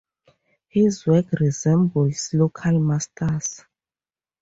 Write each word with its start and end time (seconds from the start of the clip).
His 0.67 1.05
work 1.05 1.31
resembles 1.33 2.31
local 2.33 2.79
masters. 2.79 3.63